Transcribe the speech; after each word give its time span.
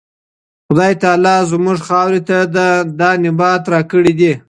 خدای 0.67 0.93
تعالی 1.03 1.35
زموږ 1.51 1.77
خاورې 1.87 2.21
ته 2.29 2.37
دا 2.99 3.09
نبات 3.23 3.63
راکړی. 3.73 4.31